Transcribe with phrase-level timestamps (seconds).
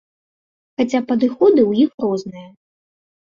[0.81, 2.47] Хаця падыходы ў іх розныя.